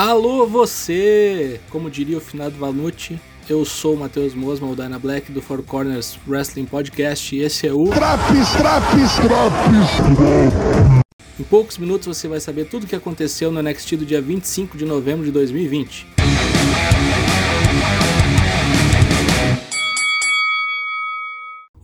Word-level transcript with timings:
Alô 0.00 0.46
você! 0.46 1.60
Como 1.68 1.90
diria 1.90 2.16
o 2.16 2.22
finado 2.22 2.56
Vanucci, 2.56 3.20
eu 3.46 3.66
sou 3.66 3.92
o 3.92 3.98
Matheus 3.98 4.32
Mosma, 4.32 4.66
o 4.66 4.74
Dyna 4.74 4.98
Black 4.98 5.30
do 5.30 5.42
Four 5.42 5.62
Corners 5.62 6.18
Wrestling 6.26 6.64
Podcast 6.64 7.36
e 7.36 7.42
esse 7.42 7.66
é 7.66 7.72
o 7.74 7.84
Traps, 7.84 8.50
traps, 8.52 9.16
traps! 9.16 11.04
Em 11.38 11.42
poucos 11.42 11.76
minutos 11.76 12.06
você 12.16 12.26
vai 12.26 12.40
saber 12.40 12.64
tudo 12.64 12.84
o 12.84 12.86
que 12.86 12.96
aconteceu 12.96 13.52
no 13.52 13.62
NXT 13.62 13.96
do 13.98 14.06
dia 14.06 14.22
25 14.22 14.78
de 14.78 14.86
novembro 14.86 15.26
de 15.26 15.32
2020. 15.32 16.06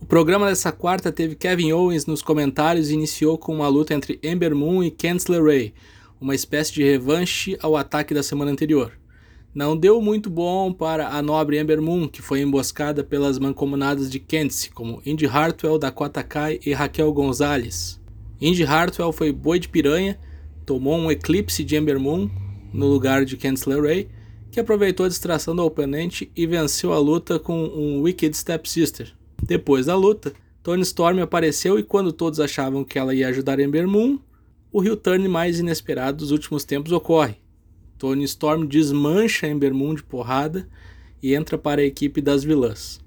O 0.01 0.05
programa 0.07 0.47
dessa 0.47 0.71
quarta 0.71 1.11
teve 1.11 1.35
Kevin 1.35 1.71
Owens 1.71 2.07
nos 2.07 2.23
comentários 2.23 2.89
e 2.89 2.95
iniciou 2.95 3.37
com 3.37 3.53
uma 3.53 3.67
luta 3.67 3.93
entre 3.93 4.19
Ember 4.23 4.55
Moon 4.55 4.83
e 4.83 4.89
Kensler 4.89 5.43
Ray, 5.43 5.71
uma 6.19 6.35
espécie 6.35 6.73
de 6.73 6.83
revanche 6.83 7.57
ao 7.61 7.75
ataque 7.75 8.13
da 8.13 8.23
semana 8.23 8.51
anterior. 8.51 8.91
Não 9.53 9.75
deu 9.75 10.01
muito 10.01 10.29
bom 10.29 10.71
para 10.71 11.09
a 11.09 11.21
nobre 11.21 11.59
Ember 11.59 11.81
Moon, 11.81 12.07
que 12.07 12.21
foi 12.21 12.41
emboscada 12.41 13.03
pelas 13.03 13.39
mancomunadas 13.39 14.09
de 14.09 14.19
Candice, 14.19 14.69
como 14.69 15.01
Indy 15.05 15.25
Hartwell, 15.25 15.79
Dakota 15.79 16.21
Kai 16.21 16.59
e 16.65 16.73
Raquel 16.73 17.11
Gonzalez. 17.11 17.99
Indy 18.39 18.63
Hartwell 18.63 19.11
foi 19.11 19.31
boi 19.31 19.57
de 19.57 19.67
piranha, 19.67 20.19
tomou 20.65 20.95
um 20.95 21.09
eclipse 21.09 21.63
de 21.63 21.75
Ember 21.75 21.99
Moon 21.99 22.29
no 22.71 22.85
lugar 22.85 23.25
de 23.25 23.35
Candice 23.35 23.67
LeRae, 23.67 24.07
que 24.51 24.59
aproveitou 24.59 25.05
a 25.05 25.09
distração 25.09 25.55
do 25.55 25.63
oponente 25.63 26.31
e 26.35 26.45
venceu 26.45 26.93
a 26.93 26.99
luta 26.99 27.39
com 27.39 27.63
um 27.63 28.01
Wicked 28.01 28.37
Stepsister. 28.37 29.13
Depois 29.41 29.85
da 29.87 29.95
luta, 29.95 30.33
Tony 30.61 30.81
Storm 30.81 31.19
apareceu 31.19 31.79
e 31.79 31.83
quando 31.83 32.11
todos 32.11 32.39
achavam 32.39 32.83
que 32.83 32.99
ela 32.99 33.15
ia 33.15 33.29
ajudar 33.29 33.59
Ember 33.59 33.87
Moon, 33.87 34.19
o 34.71 34.83
heel 34.83 34.97
turn 34.97 35.27
mais 35.27 35.59
inesperado 35.59 36.17
dos 36.17 36.31
últimos 36.31 36.63
tempos 36.63 36.91
ocorre. 36.91 37.35
Tony 37.97 38.23
Storm 38.25 38.65
desmancha 38.65 39.47
Ember 39.47 39.73
Moon 39.73 39.95
de 39.95 40.03
porrada 40.03 40.67
e 41.21 41.33
entra 41.33 41.57
para 41.57 41.81
a 41.81 41.85
equipe 41.85 42.21
das 42.21 42.43
vilãs. 42.43 42.99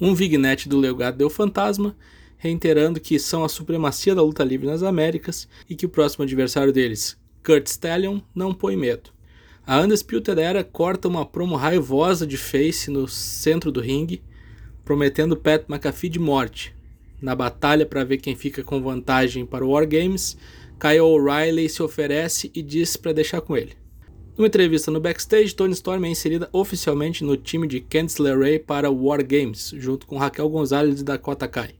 Um 0.00 0.14
vignette 0.14 0.68
do 0.68 0.78
legado 0.78 1.18
deu 1.18 1.30
fantasma, 1.30 1.94
reiterando 2.38 2.98
que 2.98 3.18
são 3.18 3.44
a 3.44 3.48
supremacia 3.48 4.14
da 4.14 4.22
luta 4.22 4.42
livre 4.42 4.66
nas 4.66 4.82
Américas 4.82 5.46
e 5.68 5.76
que 5.76 5.84
o 5.84 5.90
próximo 5.90 6.24
adversário 6.24 6.72
deles, 6.72 7.18
Kurt 7.44 7.66
Stallion, 7.66 8.20
não 8.34 8.54
põe 8.54 8.76
medo. 8.76 9.10
A 9.66 9.78
Undisputed 9.80 10.40
Era 10.40 10.64
corta 10.64 11.06
uma 11.06 11.24
promo 11.24 11.54
raivosa 11.54 12.26
de 12.26 12.36
face 12.36 12.90
no 12.90 13.06
centro 13.06 13.70
do 13.70 13.80
ringue, 13.80 14.22
prometendo 14.84 15.36
Pat 15.36 15.64
McAfee 15.68 16.08
de 16.08 16.18
morte. 16.18 16.74
Na 17.20 17.34
batalha 17.36 17.84
para 17.84 18.02
ver 18.02 18.16
quem 18.16 18.34
fica 18.34 18.64
com 18.64 18.82
vantagem 18.82 19.44
para 19.44 19.64
o 19.64 19.70
War 19.70 19.86
Games, 19.86 20.36
Kyle 20.80 21.00
O'Reilly 21.00 21.68
se 21.68 21.82
oferece 21.82 22.50
e 22.54 22.62
diz 22.62 22.96
para 22.96 23.12
deixar 23.12 23.42
com 23.42 23.54
ele. 23.54 23.74
Numa 24.34 24.46
entrevista 24.46 24.90
no 24.90 24.98
backstage, 24.98 25.54
Tony 25.54 25.74
Storm 25.74 26.02
é 26.06 26.08
inserida 26.08 26.48
oficialmente 26.54 27.22
no 27.22 27.36
time 27.36 27.68
de 27.68 27.80
Candice 27.80 28.22
LeRae 28.22 28.58
para 28.58 28.90
War 28.90 29.22
Games, 29.22 29.74
junto 29.76 30.06
com 30.06 30.16
Raquel 30.16 30.48
Gonzalez 30.48 31.02
e 31.02 31.04
Dakota 31.04 31.46
Kai. 31.46 31.74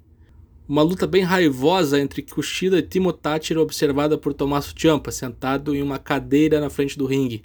Uma 0.68 0.82
luta 0.82 1.06
bem 1.06 1.22
raivosa 1.22 1.98
entre 1.98 2.20
Kushida 2.20 2.78
e 2.78 2.82
Timo 2.82 3.10
Thatcher 3.10 3.56
observada 3.56 4.18
por 4.18 4.34
Tommaso 4.34 4.74
Ciampa, 4.78 5.10
sentado 5.10 5.74
em 5.74 5.82
uma 5.82 5.98
cadeira 5.98 6.60
na 6.60 6.68
frente 6.68 6.98
do 6.98 7.06
ringue. 7.06 7.42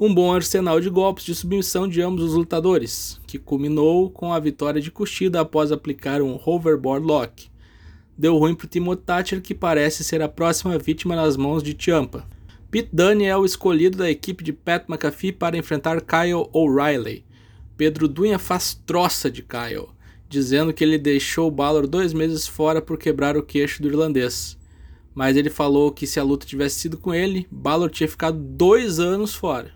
Um 0.00 0.12
bom 0.12 0.34
arsenal 0.34 0.80
de 0.80 0.90
golpes 0.90 1.24
de 1.24 1.32
submissão 1.32 1.86
de 1.86 2.02
ambos 2.02 2.24
os 2.24 2.34
lutadores, 2.34 3.20
que 3.24 3.38
culminou 3.38 4.10
com 4.10 4.32
a 4.32 4.40
vitória 4.40 4.80
de 4.80 4.90
Kushida 4.90 5.40
após 5.40 5.70
aplicar 5.70 6.20
um 6.20 6.36
hoverboard 6.44 7.06
lock 7.06 7.48
deu 8.18 8.36
ruim 8.36 8.54
para 8.54 8.66
Timo 8.66 8.96
Thatcher, 8.96 9.40
que 9.40 9.54
parece 9.54 10.02
ser 10.02 10.20
a 10.20 10.28
próxima 10.28 10.76
vítima 10.76 11.14
nas 11.14 11.36
mãos 11.36 11.62
de 11.62 11.76
Ciampa. 11.78 12.26
Pete 12.68 12.90
Dunne 12.92 13.24
é 13.24 13.36
o 13.36 13.44
escolhido 13.44 13.98
da 13.98 14.10
equipe 14.10 14.42
de 14.42 14.52
Pat 14.52 14.84
McAfee 14.88 15.32
para 15.32 15.56
enfrentar 15.56 16.02
Kyle 16.02 16.48
O'Reilly. 16.52 17.24
Pedro 17.76 18.08
Dunha 18.08 18.38
faz 18.38 18.74
troça 18.74 19.30
de 19.30 19.42
Kyle, 19.42 19.86
dizendo 20.28 20.72
que 20.72 20.82
ele 20.82 20.98
deixou 20.98 21.50
Balor 21.50 21.86
dois 21.86 22.12
meses 22.12 22.46
fora 22.46 22.82
por 22.82 22.98
quebrar 22.98 23.36
o 23.36 23.42
queixo 23.42 23.80
do 23.80 23.88
irlandês. 23.88 24.58
Mas 25.14 25.36
ele 25.36 25.48
falou 25.48 25.92
que 25.92 26.06
se 26.06 26.20
a 26.20 26.22
luta 26.24 26.46
tivesse 26.46 26.80
sido 26.80 26.98
com 26.98 27.14
ele, 27.14 27.46
Balor 27.50 27.88
tinha 27.88 28.08
ficado 28.08 28.36
dois 28.36 28.98
anos 28.98 29.34
fora. 29.34 29.72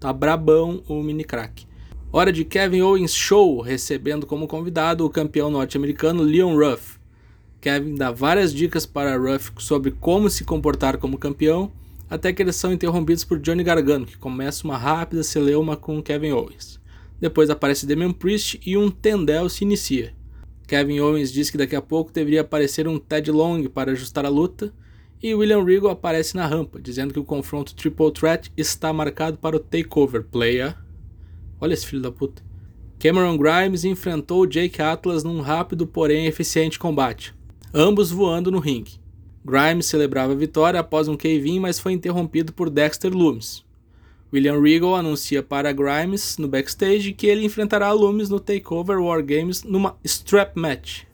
Tá 0.00 0.12
brabão 0.12 0.82
o 0.88 1.02
mini 1.02 1.22
crack. 1.22 1.66
Hora 2.10 2.32
de 2.32 2.44
Kevin 2.44 2.80
Owens 2.80 3.14
Show, 3.14 3.60
recebendo 3.60 4.26
como 4.26 4.48
convidado 4.48 5.04
o 5.04 5.10
campeão 5.10 5.50
norte-americano 5.50 6.22
Leon 6.22 6.56
Ruff. 6.56 6.97
Kevin 7.60 7.96
dá 7.96 8.12
várias 8.12 8.54
dicas 8.54 8.86
para 8.86 9.16
Ruff 9.16 9.50
sobre 9.58 9.90
como 9.90 10.30
se 10.30 10.44
comportar 10.44 10.96
como 10.96 11.18
campeão, 11.18 11.72
até 12.08 12.32
que 12.32 12.40
eles 12.40 12.54
são 12.54 12.72
interrompidos 12.72 13.24
por 13.24 13.38
Johnny 13.40 13.64
Gargano, 13.64 14.06
que 14.06 14.16
começa 14.16 14.64
uma 14.64 14.78
rápida 14.78 15.24
celeuma 15.24 15.76
com 15.76 16.00
Kevin 16.00 16.30
Owens. 16.30 16.80
Depois 17.20 17.50
aparece 17.50 17.84
Damian 17.84 18.12
Priest 18.12 18.60
e 18.64 18.76
um 18.76 18.88
Tendel 18.88 19.48
se 19.48 19.64
inicia. 19.64 20.14
Kevin 20.68 21.00
Owens 21.00 21.32
diz 21.32 21.50
que 21.50 21.58
daqui 21.58 21.74
a 21.74 21.82
pouco 21.82 22.12
deveria 22.12 22.42
aparecer 22.42 22.86
um 22.86 22.96
Ted 22.96 23.28
Long 23.32 23.64
para 23.64 23.90
ajustar 23.90 24.24
a 24.24 24.28
luta, 24.28 24.72
e 25.20 25.34
William 25.34 25.64
Regal 25.64 25.90
aparece 25.90 26.36
na 26.36 26.46
rampa, 26.46 26.80
dizendo 26.80 27.12
que 27.12 27.18
o 27.18 27.24
confronto 27.24 27.74
Triple 27.74 28.12
Threat 28.12 28.52
está 28.56 28.92
marcado 28.92 29.36
para 29.36 29.56
o 29.56 29.60
Takeover 29.60 30.22
Player. 30.22 30.76
Olha 31.60 31.74
esse 31.74 31.84
filho 31.84 32.02
da 32.02 32.12
puta. 32.12 32.40
Cameron 33.00 33.36
Grimes 33.36 33.84
enfrentou 33.84 34.46
Jake 34.46 34.80
Atlas 34.80 35.24
num 35.24 35.40
rápido 35.40 35.88
porém 35.88 36.26
eficiente 36.26 36.78
combate 36.78 37.36
ambos 37.72 38.10
voando 38.10 38.50
no 38.50 38.58
ringue. 38.58 39.00
Grimes 39.44 39.86
celebrava 39.86 40.32
a 40.32 40.36
vitória 40.36 40.80
após 40.80 41.08
um 41.08 41.16
cave-in, 41.16 41.60
mas 41.60 41.78
foi 41.78 41.92
interrompido 41.92 42.52
por 42.52 42.68
Dexter 42.68 43.12
Loomis. 43.12 43.64
William 44.32 44.60
Regal 44.60 44.94
anuncia 44.94 45.42
para 45.42 45.72
Grimes 45.72 46.36
no 46.36 46.48
backstage 46.48 47.14
que 47.14 47.26
ele 47.26 47.46
enfrentará 47.46 47.90
Loomis 47.92 48.28
no 48.28 48.38
Takeover 48.38 49.00
War 49.00 49.22
Games 49.22 49.62
numa 49.62 49.96
strap 50.04 50.54
match. 50.54 51.04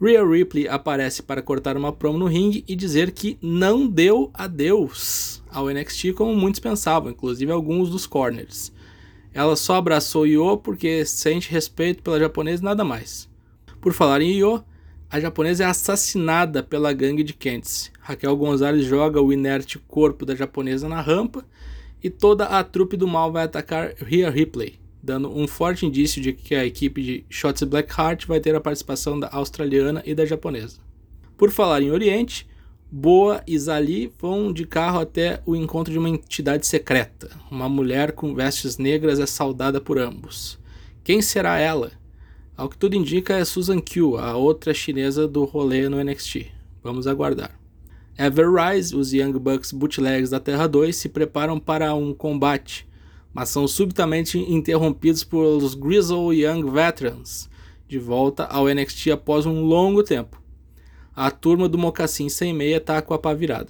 Rhea 0.00 0.26
Ripley 0.26 0.68
aparece 0.68 1.22
para 1.22 1.40
cortar 1.40 1.76
uma 1.76 1.92
promo 1.92 2.18
no 2.18 2.26
ringue 2.26 2.64
e 2.68 2.76
dizer 2.76 3.12
que 3.12 3.38
não 3.40 3.86
deu 3.86 4.30
adeus 4.34 5.42
ao 5.48 5.70
NXT 5.70 6.12
como 6.12 6.34
muitos 6.34 6.60
pensavam, 6.60 7.10
inclusive 7.10 7.50
alguns 7.50 7.88
dos 7.88 8.06
corners. 8.06 8.72
Ela 9.32 9.54
só 9.54 9.76
abraçou 9.76 10.26
Io 10.26 10.58
porque 10.58 11.04
sente 11.06 11.50
respeito 11.50 12.02
pela 12.02 12.18
japonesa 12.18 12.62
e 12.62 12.64
nada 12.64 12.84
mais. 12.84 13.28
Por 13.80 13.92
falar 13.92 14.20
em 14.20 14.32
Io, 14.32 14.62
a 15.10 15.20
japonesa 15.20 15.64
é 15.64 15.66
assassinada 15.66 16.62
pela 16.62 16.92
gangue 16.92 17.22
de 17.22 17.32
Kentz. 17.32 17.90
Raquel 18.00 18.36
Gonzalez 18.36 18.84
joga 18.84 19.20
o 19.20 19.32
inerte 19.32 19.78
corpo 19.78 20.26
da 20.26 20.34
japonesa 20.34 20.88
na 20.88 21.00
rampa 21.00 21.44
e 22.02 22.10
toda 22.10 22.44
a 22.44 22.62
trupe 22.62 22.96
do 22.96 23.06
mal 23.06 23.32
vai 23.32 23.44
atacar 23.44 23.94
Rhea 23.96 24.30
Ripley, 24.30 24.78
dando 25.02 25.30
um 25.30 25.46
forte 25.46 25.86
indício 25.86 26.20
de 26.20 26.32
que 26.32 26.54
a 26.54 26.64
equipe 26.64 27.02
de 27.02 27.24
Shotzi 27.30 27.64
Blackheart 27.64 28.26
vai 28.26 28.40
ter 28.40 28.54
a 28.54 28.60
participação 28.60 29.18
da 29.18 29.28
australiana 29.32 30.02
e 30.04 30.14
da 30.14 30.26
japonesa. 30.26 30.78
Por 31.36 31.50
falar 31.50 31.82
em 31.82 31.90
Oriente, 31.90 32.46
Boa 32.88 33.42
e 33.48 33.58
Zali 33.58 34.12
vão 34.16 34.52
de 34.52 34.64
carro 34.64 35.00
até 35.00 35.42
o 35.44 35.56
encontro 35.56 35.92
de 35.92 35.98
uma 35.98 36.08
entidade 36.08 36.64
secreta. 36.66 37.28
Uma 37.50 37.68
mulher 37.68 38.12
com 38.12 38.32
vestes 38.32 38.78
negras 38.78 39.18
é 39.18 39.26
saudada 39.26 39.80
por 39.80 39.98
ambos. 39.98 40.56
Quem 41.02 41.20
será 41.20 41.58
ela? 41.58 41.90
Ao 42.56 42.70
que 42.70 42.78
tudo 42.78 42.96
indica 42.96 43.34
é 43.34 43.44
Susan 43.44 43.80
Q, 43.80 44.16
a 44.16 44.34
outra 44.34 44.72
chinesa 44.72 45.28
do 45.28 45.44
rolê 45.44 45.90
no 45.90 46.02
NXT. 46.02 46.46
Vamos 46.82 47.06
aguardar. 47.06 47.60
Ever 48.16 48.48
Rise, 48.50 48.96
os 48.96 49.12
Young 49.12 49.32
Bucks 49.32 49.72
bootlegs 49.72 50.30
da 50.30 50.40
Terra 50.40 50.66
2 50.66 50.96
se 50.96 51.10
preparam 51.10 51.60
para 51.60 51.94
um 51.94 52.14
combate, 52.14 52.88
mas 53.34 53.50
são 53.50 53.68
subitamente 53.68 54.38
interrompidos 54.38 55.22
pelos 55.22 55.74
Grizzle 55.74 56.32
Young 56.32 56.70
Veterans, 56.70 57.50
de 57.86 57.98
volta 57.98 58.44
ao 58.44 58.68
NXT 58.68 59.10
após 59.10 59.44
um 59.44 59.62
longo 59.62 60.02
tempo. 60.02 60.42
A 61.14 61.30
turma 61.30 61.68
do 61.68 61.76
Mocassim 61.76 62.30
sem 62.30 62.54
meia 62.54 62.78
está 62.78 63.02
com 63.02 63.12
a 63.12 63.18
pá 63.18 63.34
virada. 63.34 63.68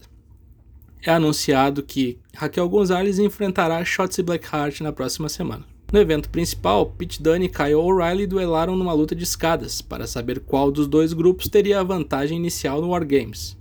É 1.03 1.11
anunciado 1.11 1.83
que 1.83 2.21
Raquel 2.33 2.69
Gonzalez 2.69 3.19
enfrentará 3.19 3.85
Shotzi 3.85 4.23
Blackheart 4.23 4.81
na 4.81 4.93
próxima 4.93 5.29
semana. 5.29 5.65
No 5.93 6.01
evento 6.01 6.29
principal, 6.29 6.87
Pete 6.99 7.23
Dunne 7.23 7.47
e 7.47 7.49
Kyle 7.49 7.77
O'Reilly 7.77 8.27
duelaram 8.27 8.75
numa 8.75 8.93
luta 8.93 9.15
de 9.15 9.23
escadas 9.23 9.81
para 9.81 10.07
saber 10.07 10.41
qual 10.41 10.73
dos 10.73 10.89
dois 10.89 11.13
grupos 11.13 11.49
teria 11.49 11.79
a 11.79 11.85
vantagem 11.85 12.37
inicial 12.37 12.81
no 12.81 12.89
Wargames. 12.89 13.57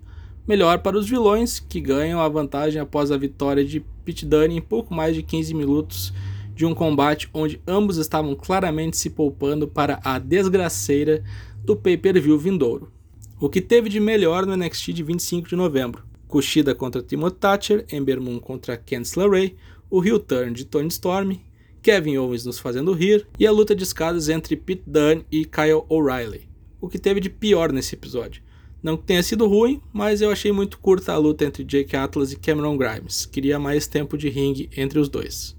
Melhor 0.48 0.80
para 0.80 0.98
os 0.98 1.08
vilões, 1.08 1.60
que 1.60 1.80
ganham 1.80 2.20
a 2.20 2.28
vantagem 2.28 2.82
após 2.82 3.12
a 3.12 3.18
vitória 3.18 3.64
de 3.64 3.80
Pete 4.04 4.26
Dunne 4.26 4.58
em 4.58 4.62
pouco 4.62 4.92
mais 4.92 5.16
de 5.16 5.22
15 5.22 5.54
minutos 5.54 6.12
de 6.56 6.66
um 6.66 6.74
combate 6.74 7.30
onde 7.32 7.62
ambos 7.68 7.98
estavam 7.98 8.34
claramente 8.34 8.98
se 8.98 9.12
poupando 9.12 9.68
para 9.68 10.00
a 10.04 10.18
desgraceira 10.18 11.24
do 11.64 11.76
pay-per-view 11.76 12.40
vindouro. 12.40 12.92
O 13.40 13.50
que 13.50 13.62
teve 13.62 13.88
de 13.88 14.00
melhor 14.00 14.48
no 14.48 14.56
NXT 14.56 14.94
de 14.94 15.04
25 15.04 15.50
de 15.50 15.56
novembro? 15.56 16.04
Kushida 16.28 16.74
contra 16.74 17.04
Timo 17.04 17.30
Thatcher, 17.30 17.86
Ember 17.92 18.20
Moon 18.20 18.40
contra 18.40 18.78
Candice 18.78 19.20
LeRae, 19.20 19.56
o 19.90 20.04
heel 20.04 20.20
turn 20.20 20.54
de 20.54 20.66
Tony 20.66 20.88
Storm, 20.88 21.38
Kevin 21.86 22.18
Owens 22.18 22.44
nos 22.44 22.58
fazendo 22.58 22.94
rir 22.94 23.28
e 23.38 23.46
a 23.46 23.52
luta 23.52 23.76
de 23.76 23.84
escadas 23.84 24.28
entre 24.28 24.56
Pete 24.56 24.82
Dunne 24.88 25.24
e 25.32 25.46
Kyle 25.46 25.84
O'Reilly. 25.88 26.50
O 26.82 26.90
que 26.90 26.98
teve 26.98 27.20
de 27.20 27.30
pior 27.30 27.72
nesse 27.72 27.94
episódio? 27.94 28.42
Não 28.82 28.98
que 28.98 29.04
tenha 29.04 29.22
sido 29.22 29.48
ruim, 29.48 29.80
mas 29.94 30.20
eu 30.20 30.32
achei 30.32 30.52
muito 30.52 30.80
curta 30.80 31.14
a 31.14 31.18
luta 31.18 31.46
entre 31.46 31.64
Jake 31.64 31.96
Atlas 31.96 32.32
e 32.32 32.40
Cameron 32.40 32.76
Grimes. 32.76 33.28
Queria 33.28 33.60
mais 33.60 33.86
tempo 33.86 34.18
de 34.18 34.30
ringue 34.30 34.68
entre 34.76 34.98
os 34.98 35.08
dois. 35.08 35.56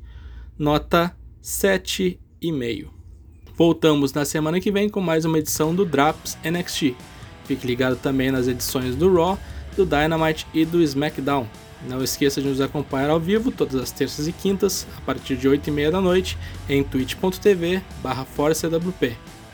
Nota 0.59 1.17
7,5. 1.41 2.89
Voltamos 3.55 4.13
na 4.13 4.25
semana 4.25 4.61
que 4.61 4.73
vem 4.73 4.89
com 4.89 5.01
mais 5.01 5.25
uma 5.25 5.39
edição 5.39 5.73
do 5.73 5.85
Draps 5.85 6.37
NXT. 6.45 6.97
Fique 7.45 7.65
ligado 7.65 7.95
também 7.99 8.33
nas 8.33 8.49
edições 8.49 8.97
do 8.97 9.15
Raw, 9.15 9.39
do 9.77 9.87
Dynamite 9.87 10.45
e 10.53 10.65
do 10.65 10.83
SmackDown. 10.83 11.47
Não 11.83 12.03
esqueça 12.03 12.41
de 12.41 12.49
nos 12.49 12.61
acompanhar 12.61 13.11
ao 13.11 13.21
vivo 13.21 13.51
todas 13.51 13.75
as 13.77 13.91
terças 13.91 14.27
e 14.27 14.33
quintas, 14.33 14.87
a 14.97 15.01
partir 15.03 15.37
de 15.37 15.49
8h30 15.49 15.91
da 15.91 16.01
noite, 16.01 16.39
em 16.69 16.83
twitch.tv 16.83 17.83
barra 18.03 18.27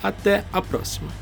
Até 0.02 0.44
a 0.52 0.60
próxima! 0.60 1.08